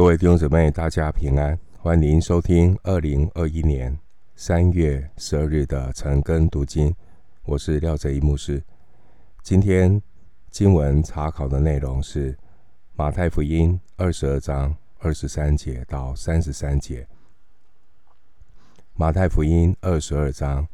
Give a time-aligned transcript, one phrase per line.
[0.00, 3.94] 各位弟兄姊妹，大家平安，欢迎收听二零二一年
[4.34, 6.96] 三月十二日的晨更读经。
[7.44, 8.64] 我是廖哲一牧师。
[9.42, 10.00] 今天
[10.48, 12.34] 经文查考的内容是
[12.94, 17.06] 马太福音二十二章二十三节到三十三节。
[18.94, 20.66] 马太福音二十二章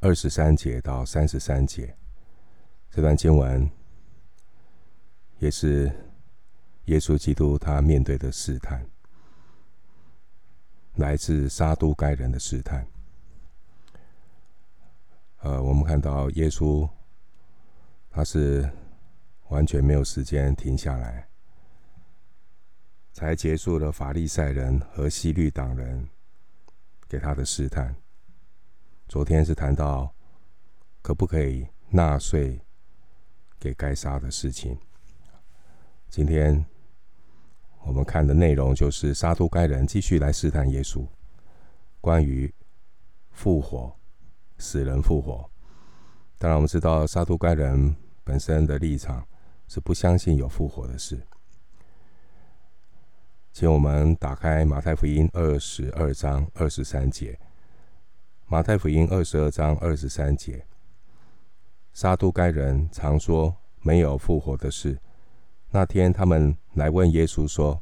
[0.00, 1.96] 二十三节到三十三节，
[2.90, 3.70] 这段经文
[5.38, 5.90] 也是。
[6.90, 8.84] 耶稣基督他面对的试探，
[10.96, 12.84] 来自撒都该人的试探。
[15.38, 16.90] 呃，我们看到耶稣
[18.10, 18.68] 他是
[19.50, 21.28] 完全没有时间停下来，
[23.12, 26.08] 才结束了法利赛人和西律党人
[27.08, 27.94] 给他的试探。
[29.06, 30.12] 昨天是谈到
[31.02, 32.60] 可不可以纳税
[33.60, 34.76] 给该杀的事情，
[36.08, 36.66] 今天。
[37.84, 41.06] 我们看的内容就是撒都该人继续来试探耶稣，
[42.00, 42.52] 关于
[43.30, 43.94] 复活、
[44.58, 45.50] 死人复活。
[46.38, 49.26] 当然，我们知道撒都该人本身的立场
[49.68, 51.20] 是不相信有复活的事。
[53.52, 57.38] 请我们打开马太福音二十二章二十三节。
[58.46, 60.64] 马太福音二十二章二十三节，
[61.92, 64.98] 撒都该人常说没有复活的事。
[65.72, 67.80] 那天，他们来问耶稣说：“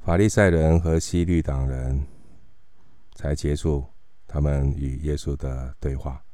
[0.00, 2.06] 法利赛人和西律党人
[3.14, 3.84] 才结束
[4.26, 6.24] 他们与耶稣的对话，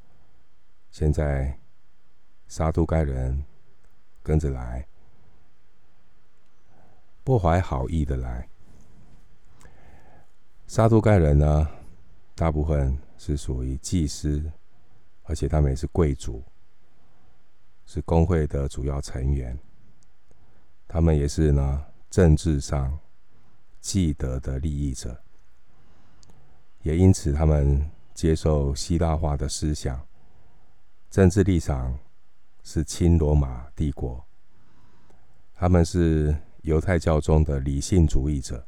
[0.92, 1.58] 现在
[2.46, 3.44] 撒都该人
[4.22, 4.86] 跟着来，
[7.24, 8.48] 不怀好意的来。
[10.68, 11.68] 撒都该人呢，
[12.36, 14.52] 大部分是属于祭司，
[15.24, 16.44] 而且他们也是贵族。”
[17.86, 19.58] 是公会的主要成员，
[20.88, 22.98] 他们也是呢政治上
[23.80, 25.22] 既得的利益者，
[26.82, 30.06] 也因此他们接受希腊化的思想，
[31.10, 31.98] 政治立场
[32.62, 34.24] 是亲罗马帝国。
[35.54, 38.66] 他们是犹太教中的理性主义者，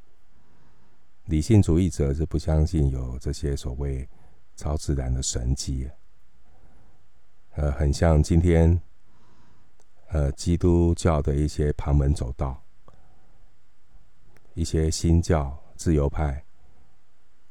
[1.25, 4.09] 理性主义者是不相信有这些所谓
[4.55, 5.91] 超自然的神迹，
[7.55, 8.81] 呃，很像今天。
[10.09, 12.63] 呃，基督教的一些旁门左道，
[14.55, 16.45] 一些新教、自由派，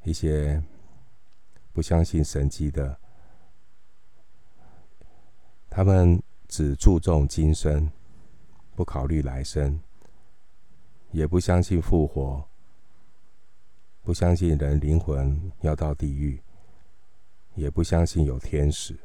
[0.03, 0.63] 一些
[1.73, 2.97] 不相信神迹的，
[5.69, 7.91] 他们只注重今生，
[8.73, 9.79] 不考虑来生，
[11.11, 12.47] 也不相信复活，
[14.01, 16.41] 不相信人灵魂要到地狱，
[17.55, 18.97] 也不相信有天使。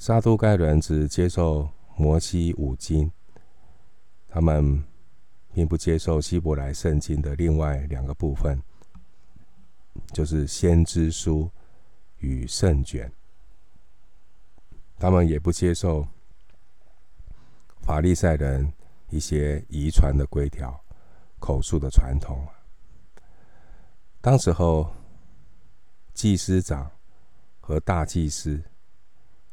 [0.00, 3.12] 撒都盖人只接受摩西五经，
[4.30, 4.82] 他们
[5.52, 8.58] 并不接受希伯来圣经的另外两个部分，
[10.10, 11.50] 就是先知书
[12.20, 13.12] 与圣卷。
[14.98, 16.08] 他们也不接受
[17.82, 18.72] 法利赛人
[19.10, 20.82] 一些遗传的规条、
[21.38, 22.48] 口述的传统。
[24.22, 24.90] 当时候，
[26.14, 26.90] 祭司长
[27.60, 28.62] 和大祭司。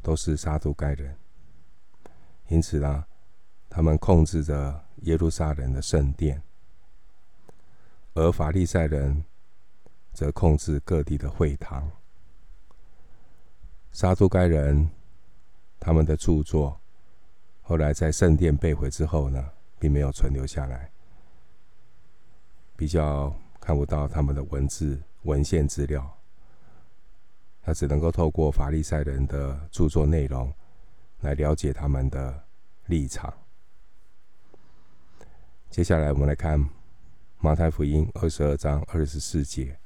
[0.08, 1.18] 都是撒都该人，
[2.48, 3.06] 因此呢，
[3.68, 6.42] 他们控制着耶路撒冷的圣殿，
[8.14, 9.26] 而法利赛人
[10.14, 11.92] 则控制各地的会堂。
[13.92, 14.90] 撒都该人
[15.78, 16.80] 他们的著作
[17.62, 19.46] 后来在圣殿被毁之后呢，
[19.78, 20.90] 并没有存留下来，
[22.78, 26.17] 比较看不到他们的文字文献资料。
[27.68, 30.50] 他只能够透过法利赛人的著作内容
[31.20, 32.46] 来了解他们的
[32.86, 33.34] 立场。
[35.70, 36.58] 接下来，我们来看
[37.40, 39.78] 马太福音二十二章二十四节。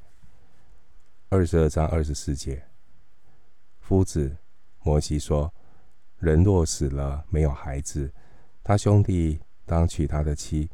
[1.29, 2.63] 二十二章二十四节，
[3.79, 4.37] 夫子
[4.83, 5.51] 摩西说
[6.21, 8.13] ：“人若死了没有孩子，
[8.63, 10.69] 他兄弟当娶他的妻，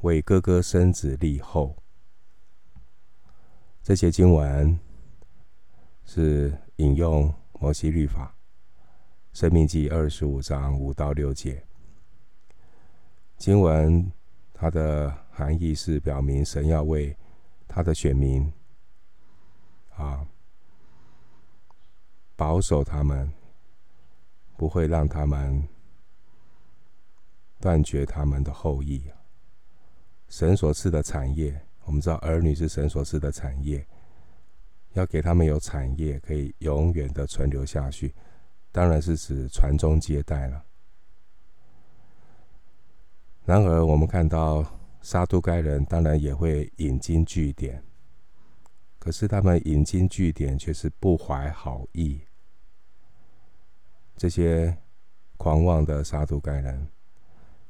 [0.00, 1.76] 为哥哥生子立后。”
[3.84, 4.85] 这些经文。
[6.06, 8.34] 是引用摩西律法，
[9.38, 11.62] 《申命记》二十五章五到六节。
[13.36, 14.10] 经文
[14.54, 17.14] 它的含义是表明神要为
[17.68, 18.50] 他的选民
[19.94, 20.26] 啊
[22.34, 23.30] 保守他们，
[24.56, 25.68] 不会让他们
[27.60, 29.02] 断绝他们的后裔。
[30.28, 33.86] 神所赐的产业，我们知道儿女是神所赐的产业。
[34.96, 38.14] 要给他们有产业，可以永远的存留下去，
[38.72, 40.64] 当然是指传宗接代了。
[43.44, 44.64] 然而，我们看到
[45.02, 47.84] 撒都该人当然也会引经据典，
[48.98, 52.22] 可是他们引经据典却是不怀好意。
[54.16, 54.74] 这些
[55.36, 56.88] 狂妄的撒都该人，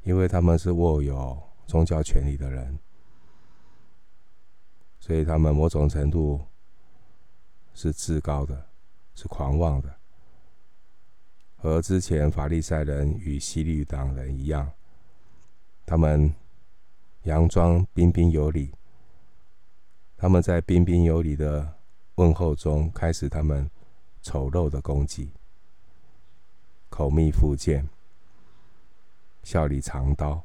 [0.04, 1.36] 因为他们是握有
[1.66, 2.78] 宗教权力的人，
[5.00, 6.40] 所以他们某种程度
[7.76, 8.70] 是自高的，
[9.14, 9.94] 是狂妄的，
[11.56, 14.72] 和之前法利赛人与希律党人一样。
[15.84, 16.34] 他们
[17.24, 18.72] 佯装彬彬有礼，
[20.16, 21.74] 他们在彬彬有礼的
[22.14, 23.70] 问候中开始他们
[24.22, 25.30] 丑陋的攻击，
[26.88, 27.86] 口蜜腹剑，
[29.42, 30.42] 笑里藏刀。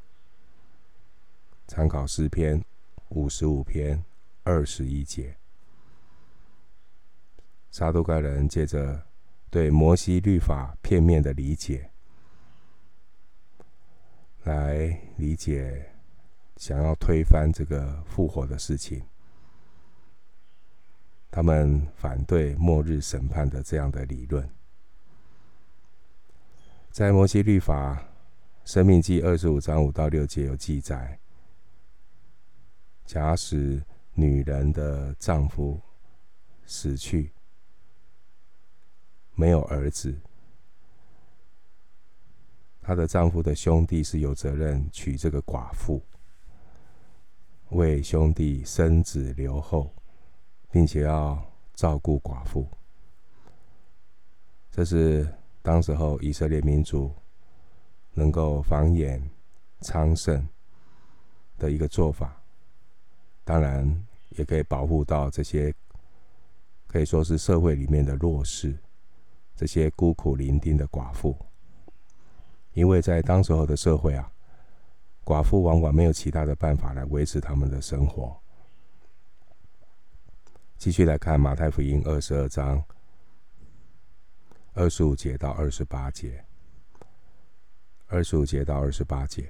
[1.66, 2.62] 参考诗篇
[3.08, 4.04] 五十五篇
[4.44, 5.38] 二十一节，
[7.72, 9.08] 撒都该人借着
[9.50, 11.90] 对摩西律法片面的理解。
[14.44, 15.94] 来理解，
[16.58, 19.02] 想要推翻这个复活的事情，
[21.30, 24.50] 他们反对末日审判的这样的理论。
[26.90, 28.04] 在摩西律法
[28.66, 31.20] 生命记二十五章五到六节有记载：
[33.06, 33.82] 假使
[34.14, 35.80] 女人的丈夫
[36.66, 37.32] 死去，
[39.42, 40.16] 没有儿子。
[42.80, 46.00] 她的丈夫的兄弟是有责任娶这个寡妇，
[47.70, 49.92] 为兄弟生子留后，
[50.70, 51.44] 并且要
[51.74, 52.68] 照顾寡妇。
[54.70, 55.28] 这是
[55.64, 57.12] 当时候以色列民族
[58.14, 59.20] 能够繁衍
[59.80, 60.48] 昌盛
[61.58, 62.40] 的一个做法，
[63.44, 64.06] 当然
[64.38, 65.74] 也可以保护到这些
[66.86, 68.78] 可以说是社会里面的弱势，
[69.62, 71.38] 这些孤苦伶仃的寡妇。
[72.74, 74.32] 因为在当时候的社会啊，
[75.24, 78.36] 寡妇往往没有其他的办法来维持他们的生活。
[80.80, 82.84] 继续来看马太福音二十二章
[84.74, 86.44] 二十五节到二十八节，
[88.08, 89.48] 二十五节到二十八节。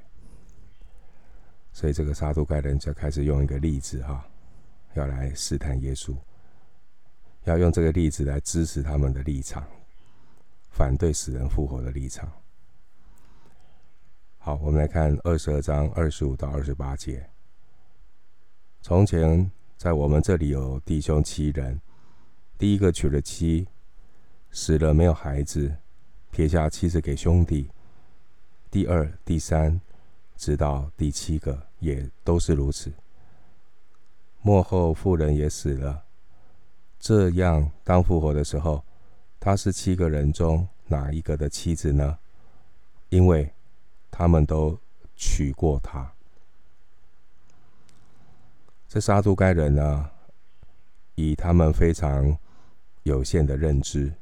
[1.71, 4.27] 所以这个撒都该人就开始用一个例子哈，
[4.93, 6.13] 要来试探耶稣，
[7.45, 9.65] 要用这个例子来支持他们的立场，
[10.71, 12.31] 反对死人复活的立场。
[14.39, 17.29] 好，我们来看二十二章二十五到二十八节。
[18.81, 21.79] 从前在我们这里有弟兄七人，
[22.57, 23.68] 第一个娶了妻，
[24.50, 25.75] 死了没有孩子，
[26.31, 27.69] 撇下妻子给兄弟；
[28.71, 29.79] 第二、第三，
[30.35, 32.91] 直到第七个，也都是如此。
[34.41, 36.06] 末后妇人也死了，
[37.00, 38.83] 这样当复活的时候，
[39.43, 42.19] 他是七个人中哪一个的妻子呢？
[43.09, 43.51] 因为
[44.11, 44.77] 他们都
[45.15, 46.13] 娶过她。
[48.88, 50.11] 这撒都该人呢，
[51.15, 52.38] 以他们非常
[53.01, 54.13] 有限的认知，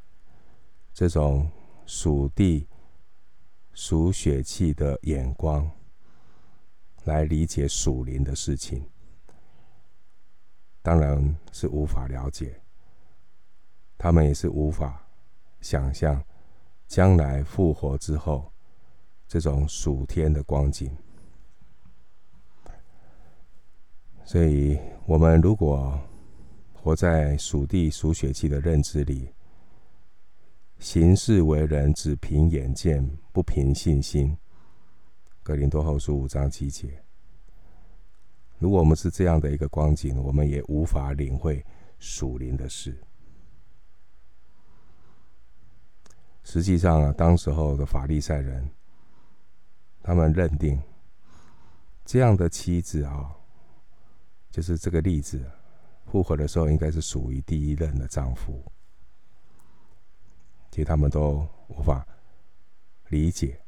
[0.94, 1.52] 这种
[1.86, 2.66] 属地、
[3.74, 5.70] 属血气的眼光，
[7.04, 8.90] 来理解属灵的事情，
[10.82, 12.62] 当然是无法了解。
[13.98, 15.06] 他们也是无法
[15.62, 16.24] 想象
[16.88, 18.52] 将来复活之后。
[19.32, 20.90] 这种属天的光景，
[24.26, 24.76] 所以
[25.06, 26.02] 我们如果
[26.74, 29.32] 活在属地属血气的认知里，
[30.80, 34.36] 行事为人只凭眼见，不凭信心。
[35.44, 37.00] 格林多后书五章七节。
[38.58, 41.64] 如果我们是这样的一个光景，我们也无法领会
[42.00, 43.00] 属灵的事。
[46.50, 48.68] 实际上啊，当时候的法利赛人。
[50.02, 50.82] 他们认定
[52.04, 53.36] 这样的妻子啊，
[54.50, 55.40] 就是这个例子，
[56.06, 58.64] 复活的时候应该是属于第一任的丈夫。
[60.72, 62.04] 其实他们都无法
[63.10, 63.62] 理解，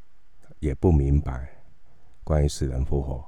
[0.59, 1.47] 也不明白
[2.23, 3.23] 关于死人复活。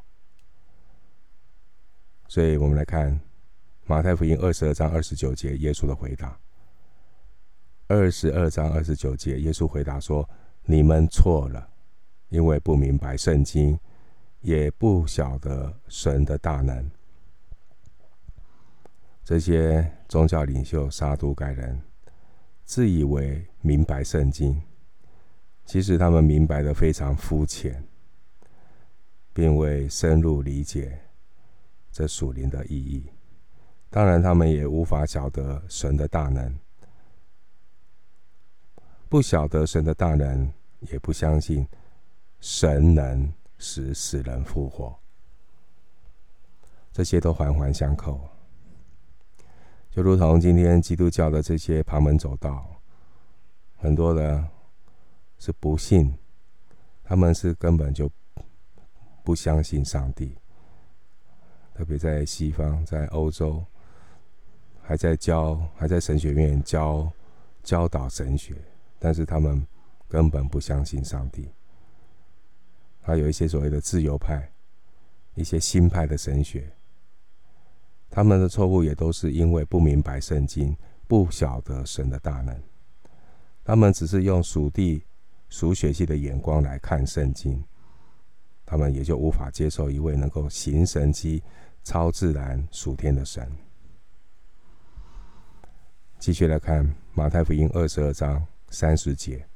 [2.27, 3.19] 所以我们来看
[3.86, 6.39] 马太福音二十二章二十九节，耶稣的回答。
[7.93, 10.27] 二十二章二十九节，耶稣回答说
[10.65, 11.69] ：“你们错了。”
[12.29, 13.79] 因为不明白圣经，
[14.41, 16.89] 也不晓得神的大能。
[19.23, 21.79] 这些宗教领袖杀都该人
[22.65, 24.59] 自以为明白圣经，
[25.63, 27.83] 其实他们明白的非常肤浅，
[29.33, 31.00] 并未深入理解
[31.91, 33.05] 这属灵的意义。
[33.91, 36.57] 当然，他们也无法晓得神的大能，
[39.13, 40.51] 不晓得神的大能，
[40.91, 41.67] 也不相信。
[42.39, 44.98] 神能使死人复活，
[46.91, 48.20] 这些都环环相扣。
[49.91, 52.67] 就如同今天基督教的这些旁门左道，
[53.77, 54.43] 很多的
[55.38, 56.12] 是不信，
[57.03, 58.10] 他们是根本就
[59.24, 60.36] 不相信上帝。
[61.75, 63.63] 特别在西方，在欧洲，
[64.82, 67.08] 还在教，还在神学院教
[67.62, 68.55] 教导神学，
[69.03, 69.67] 但是他们
[70.07, 71.50] 根本不相信上帝。
[73.01, 74.50] 还有一些所谓的自由派，
[75.36, 76.72] 一些新派的神学，
[78.10, 80.74] 他们的错误也都是因为不明白圣经，
[81.05, 82.57] 不晓得神的大能。
[83.62, 85.03] 他们只是用属地、
[85.50, 87.62] 属血气的眼光来看圣经，
[88.65, 91.43] 他们也就无法接受一位能够行神迹、
[91.83, 93.51] 超自然、属天的神。
[96.19, 99.48] 继续来看马太福音二十二章三十节，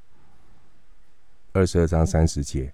[1.51, 2.71] 二十二章三十节。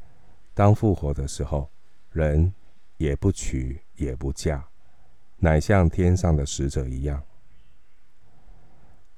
[0.54, 1.70] 当复活的时候，
[2.12, 2.54] 人
[2.98, 4.68] 也不娶也不嫁，
[5.38, 7.24] 乃像天上的使者一样。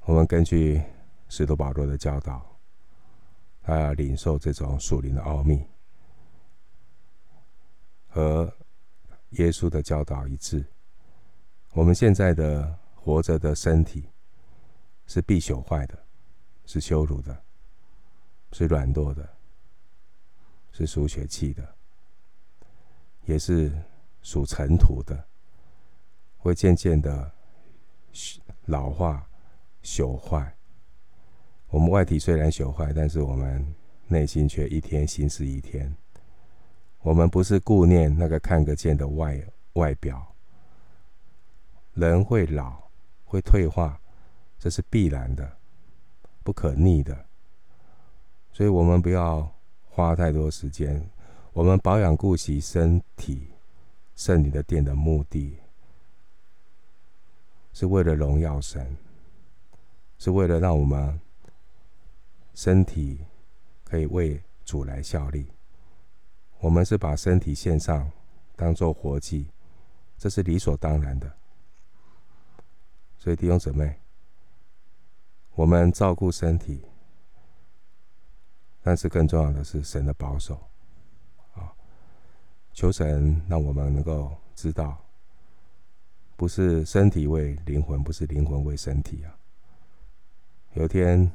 [0.01, 0.79] 我们根据
[1.27, 2.46] 使徒保罗的教导，
[3.63, 5.65] 他要领受这种属灵的奥秘，
[8.08, 8.53] 和
[9.32, 10.63] 耶稣的教导一致。
[11.74, 14.08] 我们现在的活着的身体
[15.08, 16.04] 是必朽坏的，
[16.65, 17.43] 是羞辱的，
[18.51, 19.27] 是软弱的。
[20.77, 21.65] 是属血气的，
[23.24, 23.72] 也是
[24.22, 25.25] 属尘土的，
[26.38, 27.31] 会渐渐的
[28.65, 29.25] 老化、
[29.81, 30.53] 朽坏。
[31.69, 33.74] 我们外体虽然朽坏，但是我们
[34.10, 35.95] 内心却一天新似一天。
[37.00, 39.41] 我们不是顾念那个看得见的外
[39.75, 40.36] 外表，
[41.93, 42.84] 人会老、
[43.24, 43.98] 会退化，
[44.60, 45.57] 这是必然的、
[46.45, 47.25] 不可逆的。
[48.53, 49.51] 所以，我们不要。
[49.95, 51.09] 花太多时间，
[51.53, 53.47] 我们保养顾惜身体，
[54.13, 55.57] 圣灵的殿的目的，
[57.71, 58.97] 是为了荣耀神，
[60.17, 61.17] 是为了让我们
[62.53, 63.21] 身体
[63.85, 65.47] 可以为主来效力。
[66.59, 68.11] 我们是把身体献上，
[68.57, 69.47] 当做活祭，
[70.17, 71.31] 这是理所当然的。
[73.17, 73.97] 所以弟兄姊妹，
[75.55, 76.83] 我们照顾身体。
[78.83, 80.62] 但是更重要的是神的保守，
[81.55, 81.74] 啊，
[82.71, 84.95] 求神让我们能够知道，
[86.35, 89.35] 不是身体为灵魂，不是灵魂为身体啊。
[90.74, 91.31] 有一天，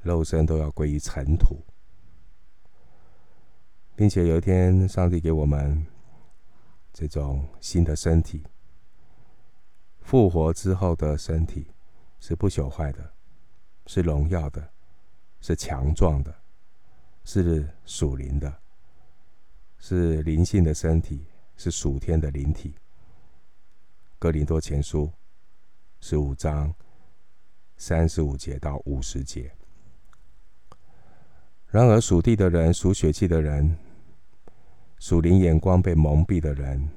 [0.00, 1.58] 肉身都要归于尘土，
[3.94, 5.86] 并且有一天，上帝给我们
[6.90, 8.42] 这种新的身体，
[10.00, 11.66] 复活之后的身体
[12.18, 13.12] 是不朽坏的，
[13.86, 14.70] 是荣耀的，
[15.40, 16.34] 是强壮的。
[17.28, 18.60] 是属灵的，
[19.78, 21.26] 是灵性的身体，
[21.56, 22.72] 是属天的灵体。
[24.16, 25.10] 哥林多前书
[26.00, 26.72] 十五章
[27.76, 29.50] 三十五节到五十节。
[31.66, 33.76] 然而属地的人、属血气的人、
[35.00, 36.88] 属灵眼光被蒙蔽的人，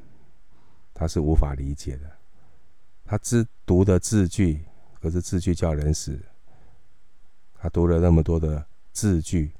[0.93, 2.07] 他是无法理解的。
[3.03, 4.63] 他只读的字句，
[5.01, 6.23] 可是字句叫人死。
[7.59, 9.51] 他读了那么多的字句。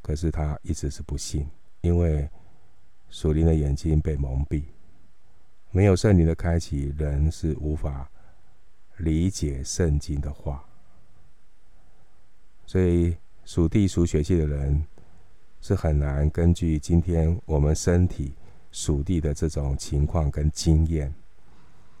[0.00, 1.48] 可是他一直是不信，
[1.80, 2.28] 因为
[3.08, 4.64] 属灵的眼睛被蒙蔽，
[5.70, 8.10] 没有圣灵的开启，人是无法
[8.98, 10.62] 理解圣经的话。
[12.66, 14.84] 所以属地属血气的人
[15.62, 18.34] 是很难根据今天我们身体
[18.72, 21.10] 属地的这种情况跟经验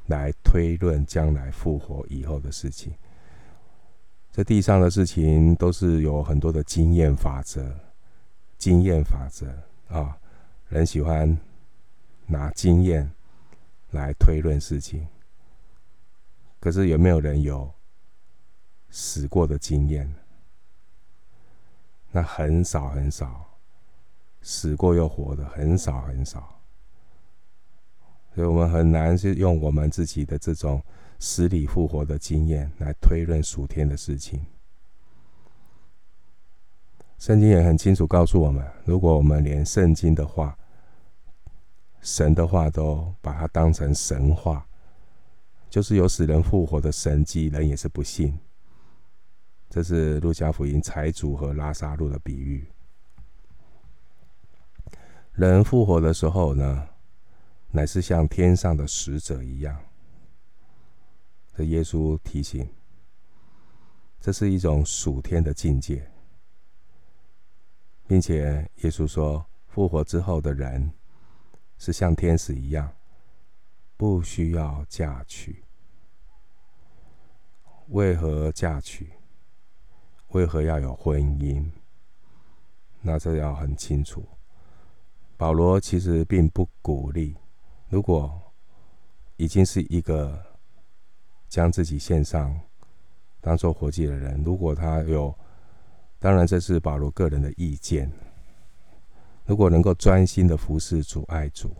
[0.08, 2.92] 来推论将来复活以后的事情。
[4.34, 7.72] 这地上的事情都是有很多的经验法则。
[8.58, 9.46] 经验法则
[9.88, 10.18] 啊，
[10.68, 11.38] 人喜欢
[12.26, 13.08] 拿经验
[13.92, 15.06] 来推论事情。
[16.58, 17.72] 可是有没有人有
[18.90, 20.12] 死过的经验？
[22.10, 23.56] 那很少很少，
[24.42, 26.60] 死过又活的很少很少。
[28.34, 30.82] 所以我们很难是用我们自己的这种
[31.18, 34.44] 死里复活的经验来推论属天的事情。
[37.18, 40.58] 圣经也很清楚告诉我们，如果我们连圣经的话、
[42.02, 44.66] 神的话都把它当成神话，
[45.70, 48.38] 就是有死人复活的神迹，人也是不信。
[49.70, 52.68] 这是路加福音财主和拉撒路的比喻。
[55.32, 56.88] 人复活的时候呢，
[57.70, 59.76] 乃是像天上的使者一样。
[61.56, 62.68] 这耶稣提醒，
[64.20, 66.10] 这是一种属天的境界。
[68.06, 70.92] 并且耶稣说，复活之后的人
[71.78, 72.92] 是像天使一样，
[73.96, 75.64] 不需要嫁娶。
[77.88, 79.10] 为何嫁娶？
[80.28, 81.70] 为何要有婚姻？
[83.00, 84.26] 那这要很清楚。
[85.36, 87.36] 保罗其实并不鼓励，
[87.88, 88.52] 如果
[89.36, 90.53] 已经是一个
[91.54, 92.52] 将自己献上
[93.40, 95.32] 当做活祭的人，如果他有，
[96.18, 98.10] 当然这是保罗个人的意见。
[99.46, 101.72] 如果能够专心的服侍主、爱主，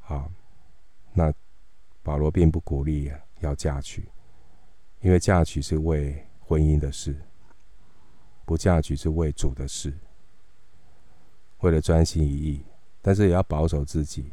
[0.00, 0.28] 好，
[1.12, 1.32] 那
[2.02, 4.08] 保罗并不鼓励要嫁娶，
[5.02, 7.14] 因为嫁娶是为婚姻的事，
[8.44, 9.96] 不嫁娶是为主的事。
[11.60, 12.64] 为了专心一意，
[13.00, 14.32] 但是也要保守自己，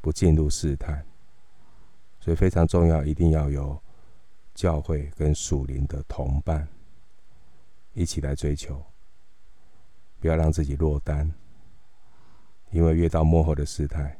[0.00, 1.04] 不进入试探。
[2.22, 3.76] 所以非常重要，一定要有
[4.54, 6.68] 教会跟属灵的同伴
[7.94, 8.80] 一起来追求，
[10.20, 11.28] 不要让自己落单。
[12.70, 14.16] 因为越到末后的试探，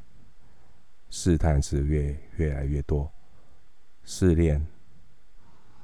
[1.11, 3.09] 试探是越越来越多，
[4.03, 4.67] 试炼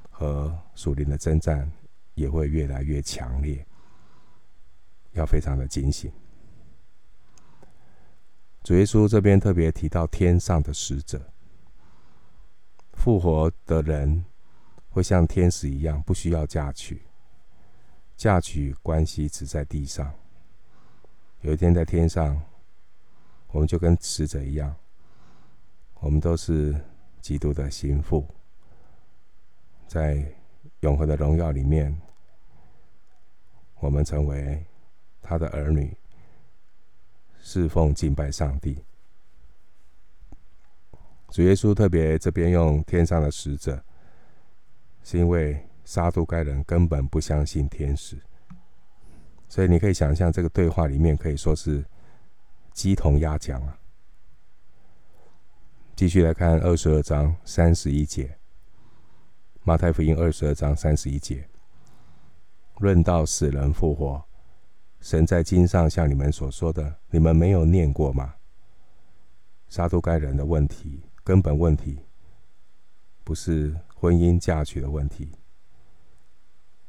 [0.09, 1.71] 和属灵的征战
[2.15, 3.65] 也会越来越强烈。
[5.13, 6.11] 要非常的警醒。
[8.61, 11.31] 主耶稣这边特别提到天上的使者，
[12.99, 14.25] 复活的人
[14.89, 17.01] 会像天使一样，不需要嫁娶，
[18.17, 20.13] 嫁娶关系只在地上。
[21.41, 22.39] 有一天在天上，
[23.47, 24.75] 我们就跟死者一样，
[26.01, 26.75] 我们都是
[27.21, 28.27] 基督的心腹，
[29.87, 30.23] 在
[30.81, 31.99] 永恒的荣耀里面，
[33.79, 34.63] 我们成为。
[35.21, 35.95] 他的儿女
[37.39, 38.83] 侍奉敬拜上帝。
[41.31, 43.83] 主耶稣特别这边用天上的使者，
[45.03, 48.17] 是因为撒都该人根本不相信天使，
[49.47, 51.85] 所以你可以想象这个对话里面可以说是
[52.73, 53.79] 鸡同鸭讲啊。
[55.95, 58.37] 继续来看二十二章三十一节，
[59.63, 61.47] 马太福音二十二章三十一节，
[62.79, 64.23] 论到死人复活。
[65.01, 68.35] 神在经上向你们所说的，你们没有念过吗？
[69.67, 71.99] 撒都该人的问题，根本问题
[73.23, 75.31] 不是婚姻嫁娶的问题。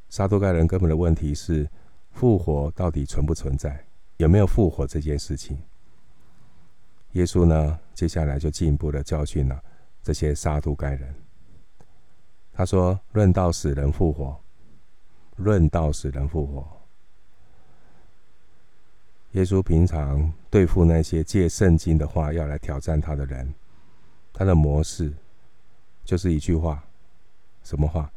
[0.08, 1.68] 撒都该人根本的问题是
[2.10, 3.84] 复活到底存不存在，
[4.16, 5.56] 有没有复活这件事情。
[7.12, 9.62] 耶稣呢，接下来就进一步的教训了
[10.02, 11.14] 这些撒都该人。
[12.52, 14.38] 他说：“论到死人复活，
[15.36, 16.66] 论到死人复活。”
[19.32, 23.54] 耶稣平常对付那些借圣经的话要来挑战他的人，
[24.32, 25.12] 他的模式
[26.04, 26.84] 就是一句话：
[27.62, 28.10] 什么话？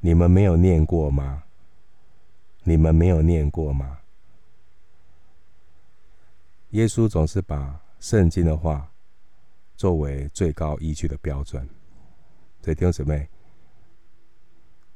[0.00, 1.44] 你们没有念过吗？
[2.62, 3.98] 你们没有念过吗？
[6.70, 8.90] 耶稣总是把圣经的话
[9.76, 11.68] 作为最高依据的标准。
[12.62, 13.28] 所以弟兄姊妹。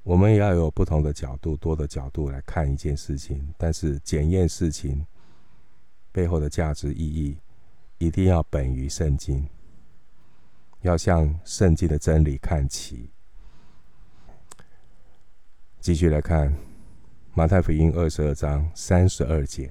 [0.05, 5.05] 我们也要有不同的角度、多的角度来看一件事情，但是检验事情
[6.11, 7.37] 背后的价值意义，
[7.99, 9.47] 一定要本于圣经，
[10.89, 13.11] 要向圣经的真理看齐。
[15.81, 16.53] 继续来看
[17.35, 19.71] 马太福音二十二章三十二节，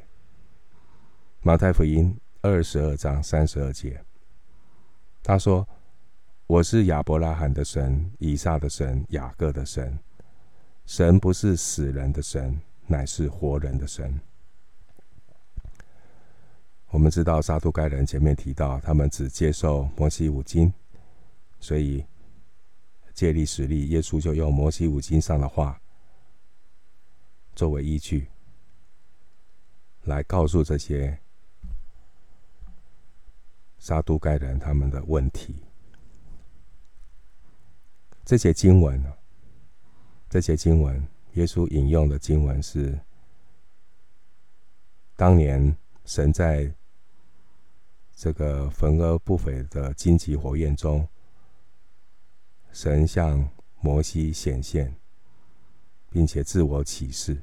[1.42, 4.00] 马太福音二十二章三十二节，
[5.24, 5.68] 他说
[6.46, 9.98] ：“我是亚伯拉罕的神，以撒的神，雅各的神。”
[10.86, 14.22] 神不是死人的神，乃是活人的神。
[16.90, 20.72] 我们知道撒都该人前面提到，他们只接受摩西五经，
[21.60, 22.06] 所以
[23.14, 25.82] 借力使力，耶稣就用摩西五经上的话
[27.56, 28.28] 作为依据，
[30.04, 31.20] 来告诉这些
[33.80, 35.56] 撒都该人他们的问题。
[38.24, 39.14] 这些经文呢？
[40.30, 43.00] 这些经文，耶稣引用的经文是
[45.16, 46.72] 当年神在
[48.14, 51.08] 这个焚而不毁的荆棘火焰中，
[52.80, 53.50] 神向
[53.82, 54.94] 摩西显现，
[56.12, 57.42] 并且自我启示。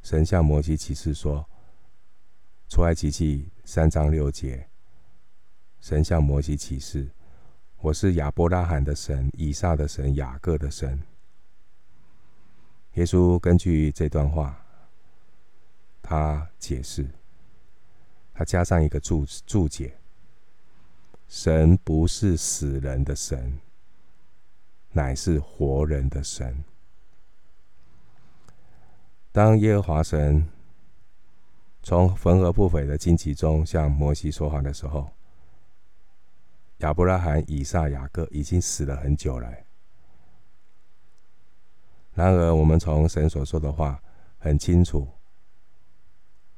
[0.00, 1.46] 神向摩西启示说
[2.70, 4.66] ：“出埃及记三章六节，
[5.82, 7.06] 神向摩西启示，
[7.82, 10.98] 我是亚伯拉罕的神，以撒的神，雅各的神。”
[12.96, 14.64] 耶稣根据这段话，
[16.00, 17.06] 他解释，
[18.32, 19.98] 他加上一个注注解：
[21.28, 23.58] 神不是死人的神，
[24.92, 26.64] 乃是活人的神。
[29.30, 30.48] 当耶和华神
[31.82, 35.10] 从缝合不悧的荆棘中向摩西说话的时候，
[36.78, 39.52] 亚伯拉罕、以撒、雅各已经死了很久了。
[42.14, 44.02] 然而，我们从神所说的话
[44.38, 45.06] 很清楚，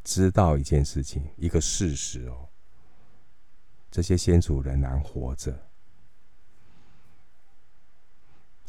[0.02, 2.48] 知道一件事情，一个事实哦，
[3.90, 5.69] 这些先祖仍然活着。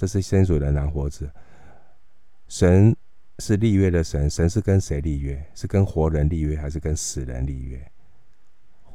[0.02, 1.32] 这是先祖仍然活着。
[2.48, 2.96] 神
[3.38, 5.46] 是立约的神，神是跟谁立约？
[5.54, 7.80] 是跟活人立约，还是跟死人立约？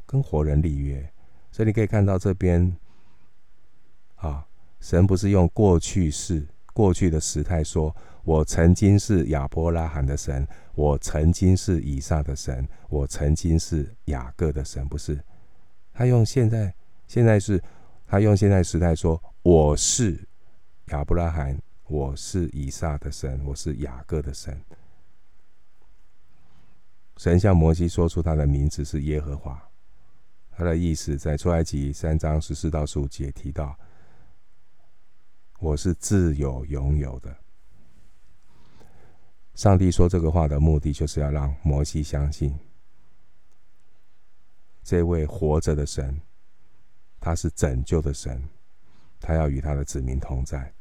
[0.05, 1.09] 跟活人立约。
[1.49, 2.75] 所以你可以看到这边，
[4.17, 4.45] 啊，
[4.81, 6.45] 神不是用过去式。
[6.73, 15.17] 过去的时态说：“我曾经是亚伯拉罕的神，我曾经是以撒的神，我曾经是雅各的神。”不是，
[15.93, 16.75] 他用现在，
[17.07, 17.63] 现在是，
[18.05, 20.26] 他用现在时态说：“我是
[20.87, 24.57] 亚伯拉罕，我是以撒的神，我是雅各的神。”
[27.17, 29.61] 神向摩西说出他的名字是耶和华，
[30.49, 33.77] 他的意思在出埃及三章十四到十五节提到。
[35.59, 37.35] 我是自有永有的。
[39.55, 42.57] 上帝说这个话的目的，就是要让摩西相信，
[44.83, 46.21] 这位活着的神，
[47.19, 48.47] 他是拯救的神，
[49.19, 50.71] 他要与他的子民同在，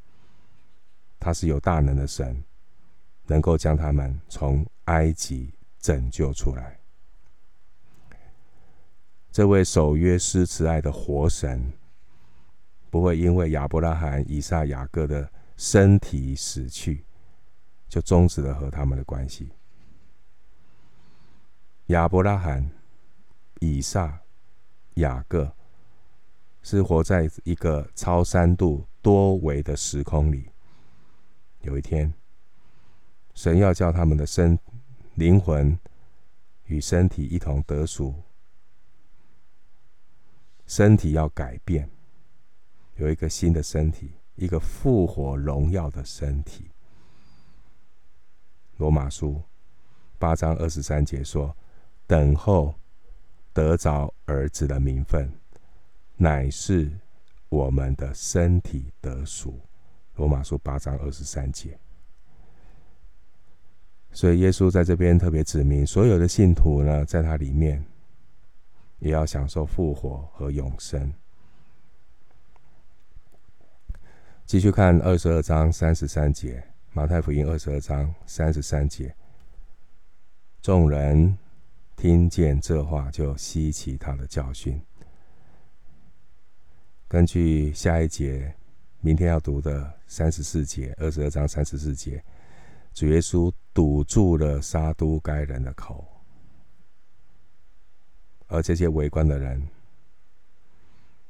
[1.18, 2.42] 他是有大能的神，
[3.26, 6.78] 能够将他们从埃及拯救出来。
[9.30, 11.72] 这位守约施慈爱的活神。
[12.88, 17.04] 不会因为亚伯拉罕、以撒、雅各的身体死去，
[17.88, 19.50] 就终止了和他们的关系。
[21.86, 22.70] 亚伯拉罕、
[23.60, 24.18] 以撒、
[24.94, 25.52] 雅各
[26.62, 30.48] 是活在一个超三度多维的时空里。
[31.66, 32.14] 有一天，
[33.34, 34.56] 神要叫他们的身、
[35.14, 35.76] 灵魂
[36.66, 38.14] 与身体一同得赎，
[40.64, 41.90] 身体要改变。
[42.94, 46.70] 有一个新的身体，一个复活荣耀的身体。
[48.76, 49.42] 罗马书
[50.20, 51.54] 八章二十三节说
[52.06, 52.72] ：“等候
[53.52, 55.28] 得着儿子的名分，
[56.16, 56.96] 乃是
[57.48, 59.58] 我们的身体得赎。”
[60.16, 61.78] 罗马书八章二十三节。
[64.12, 67.84] 所以耶稣在这边特别指明，所有的信徒呢，在他里面
[68.98, 71.12] 也要享受复活和永生。
[74.46, 79.14] 继续看二十二章三十三节，马太福音二十二章三十三节。
[80.62, 81.36] 众人
[81.96, 84.80] 听见这话，就吸取他的教训。
[87.06, 88.54] 根据下一节，
[89.06, 92.20] 明天要读的三十四节，二十二章三十四节，
[92.92, 96.04] 主耶稣堵住了撒都该人的口，
[98.48, 99.64] 而这些围观的人，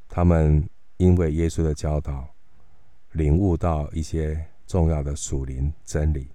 [0.08, 2.26] 他们因为耶稣的教导。
[3.12, 6.28] 领悟到一些重要的属灵真理，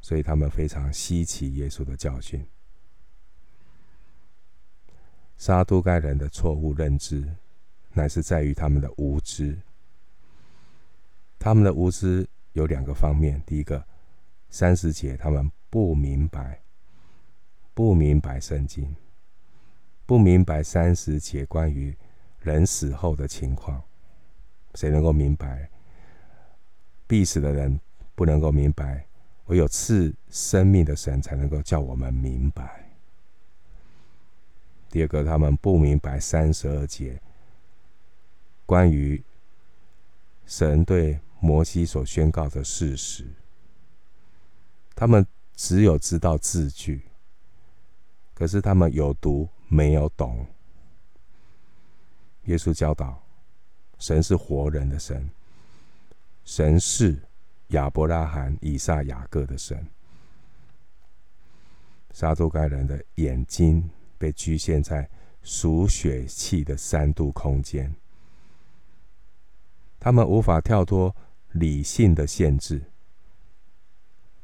[0.00, 2.42] 所以他们非常稀奇耶稣的教训。
[5.36, 7.26] 撒都该人的错误认知，
[7.92, 9.58] 乃是在于他们的无知。
[11.40, 13.82] 他们的无知有两个方面：第一个，
[14.50, 16.60] 三十节他们不明白，
[17.72, 18.94] 不明白圣经，
[20.04, 21.96] 不明白三十节关于
[22.40, 23.82] 人死后的情况。
[24.74, 25.70] 谁能够明白？
[27.06, 27.80] 必死的人
[28.14, 29.06] 不能够明白，
[29.46, 32.84] 唯有赐生命的神才能够叫我们明白。
[34.90, 37.18] 第二个，他们不明白三十二节
[38.66, 39.22] 关于
[40.44, 43.26] 神对摩西所宣告的事实，
[44.94, 45.26] 他们
[45.56, 47.02] 只有知道字句，
[48.34, 50.46] 可是他们有读没有懂。
[52.44, 53.22] 耶稣教导，
[53.98, 55.28] 神是活人的神。
[56.44, 57.22] 神是
[57.68, 59.86] 亚伯拉罕、以撒、雅各的神。
[62.12, 65.08] 撒都该人的眼睛被局限在
[65.42, 67.94] 属血气的三度空间，
[70.00, 71.14] 他们无法跳脱
[71.52, 72.82] 理性的限制。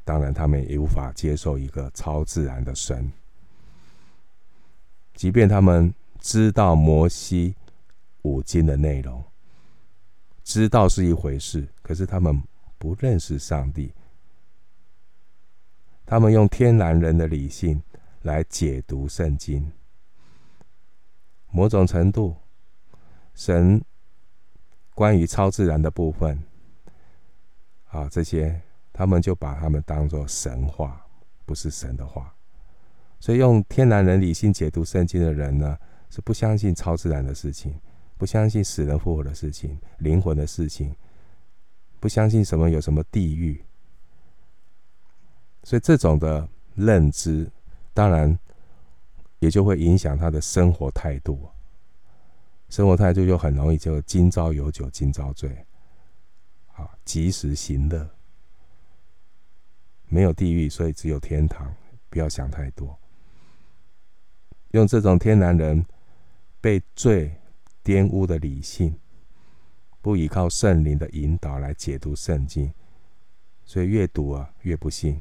[0.05, 3.11] 当然，他们也无法接受一个超自然的神。
[5.15, 7.55] 即便他们知道摩西
[8.23, 9.23] 五经的内容。
[10.45, 12.41] 知道是一回事，可是他们
[12.79, 13.91] 不认识上帝。
[16.05, 17.83] 他们用天然人的理性
[18.23, 19.73] 来解读圣经，
[21.51, 22.37] 某种程度，
[23.35, 23.83] 神
[24.95, 26.41] 关于超自然的部分，
[27.97, 28.61] 啊，这些
[28.93, 31.03] 他们就把他们当作神话，
[31.47, 32.35] 不是神的话。
[33.19, 35.79] 所以用天然人理性解读圣经的人呢，
[36.11, 37.75] 是不相信超自然的事情，
[38.19, 40.95] 不相信死人复活的事情、灵魂的事情，
[41.99, 43.65] 不相信什么有什么地狱。
[45.65, 47.51] 所以这种的认知，
[47.95, 48.39] 当然
[49.39, 51.49] 也就会影响他的生活态度。
[52.69, 55.66] 生活态度就很容易就今朝有酒今朝醉，
[56.77, 58.09] 啊，及时行乐。
[60.09, 61.75] 没有地狱，所以只有天堂，
[62.09, 62.97] 不要想太多。
[64.71, 65.85] 用这种天然人
[66.61, 67.35] 被罪
[67.83, 68.95] 玷污的理性，
[70.01, 72.73] 不依靠圣灵的引导来解读圣经，
[73.65, 75.21] 所以越读啊越不信。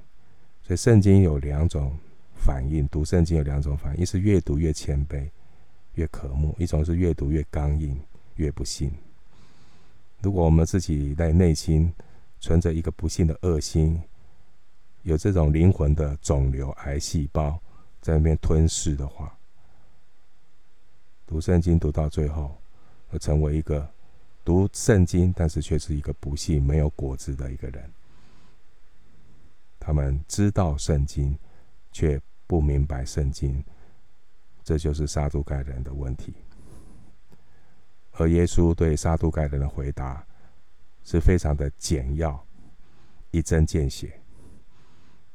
[0.61, 1.97] 所以圣经有两种
[2.35, 5.29] 反应，读圣经有两种反应：一是越读越谦卑。
[5.93, 7.97] 越渴慕，一种是越读越刚硬，
[8.35, 8.91] 越不信。
[10.21, 11.93] 如果我们自己在内心
[12.39, 14.01] 存着一个不幸的恶心，
[15.03, 17.59] 有这种灵魂的肿瘤、癌细胞
[18.01, 19.37] 在那边吞噬的话，
[21.27, 22.57] 读圣经读到最后，
[23.09, 23.87] 会成为一个
[24.43, 27.91] 读圣经，但是却是一个不幸、没有果子的一个人。
[29.79, 31.37] 他们知道圣经，
[31.91, 33.63] 却不明白圣经。
[34.63, 36.33] 这就是杀猪该人的问题，
[38.17, 40.25] 而耶稣对撒都盖人的回答
[41.03, 42.45] 是非常的简要，
[43.31, 44.19] 一针见血，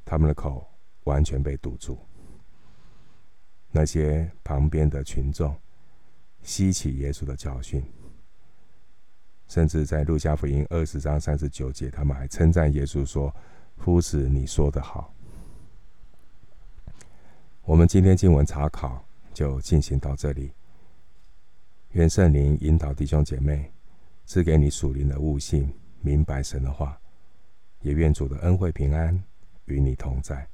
[0.05, 0.67] 他们的口
[1.05, 1.99] 完全被堵住。
[3.71, 5.57] 那些旁边的群众
[6.43, 7.85] 吸取耶稣的教训，
[9.47, 13.35] 甚至在路加福音二十章三十九节，他们还称赞耶稣说
[13.79, 15.15] ：“夫子，你说得好。”
[17.63, 19.05] 我们今天经文查考。
[19.33, 20.53] 就进行到这里。
[21.93, 23.69] 愿圣灵引导弟兄姐妹，
[24.25, 25.69] 赐给你属灵的悟性，
[26.03, 26.97] 明白神的话。
[27.81, 29.21] 也愿主的恩惠平安
[29.65, 30.47] 与你同在。